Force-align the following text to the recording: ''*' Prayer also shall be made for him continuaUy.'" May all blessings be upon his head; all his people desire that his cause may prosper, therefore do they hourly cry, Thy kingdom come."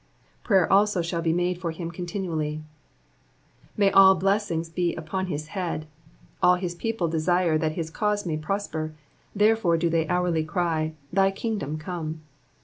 ''*' 0.23 0.43
Prayer 0.43 0.65
also 0.73 1.03
shall 1.03 1.21
be 1.21 1.31
made 1.31 1.59
for 1.61 1.69
him 1.69 1.91
continuaUy.'" 1.91 2.63
May 3.77 3.91
all 3.91 4.15
blessings 4.15 4.67
be 4.67 4.95
upon 4.95 5.27
his 5.27 5.49
head; 5.49 5.85
all 6.41 6.55
his 6.55 6.73
people 6.73 7.07
desire 7.07 7.55
that 7.59 7.73
his 7.73 7.91
cause 7.91 8.25
may 8.25 8.35
prosper, 8.37 8.95
therefore 9.35 9.77
do 9.77 9.91
they 9.91 10.07
hourly 10.07 10.43
cry, 10.43 10.93
Thy 11.13 11.29
kingdom 11.29 11.77
come." 11.77 12.21